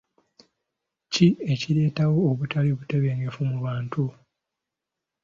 Ki 1.13 1.27
ekireetawo 1.51 2.17
obutali 2.31 2.71
butebenkevu 2.77 3.41
mu 3.51 3.57
bantu? 3.65 4.03